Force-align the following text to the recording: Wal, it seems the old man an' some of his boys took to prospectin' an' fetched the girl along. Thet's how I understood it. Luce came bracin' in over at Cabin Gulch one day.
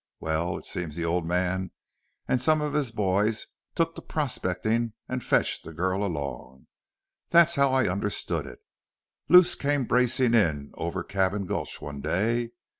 Wal, 0.19 0.57
it 0.57 0.65
seems 0.65 0.95
the 0.95 1.05
old 1.05 1.27
man 1.27 1.69
an' 2.27 2.39
some 2.39 2.59
of 2.59 2.73
his 2.73 2.91
boys 2.91 3.45
took 3.75 3.93
to 3.95 4.01
prospectin' 4.01 4.93
an' 5.07 5.19
fetched 5.19 5.63
the 5.63 5.73
girl 5.73 6.03
along. 6.03 6.65
Thet's 7.29 7.53
how 7.53 7.71
I 7.71 7.87
understood 7.87 8.47
it. 8.47 8.57
Luce 9.29 9.53
came 9.53 9.85
bracin' 9.85 10.33
in 10.33 10.71
over 10.73 11.01
at 11.03 11.09
Cabin 11.09 11.45
Gulch 11.45 11.79
one 11.83 12.01
day. 12.01 12.49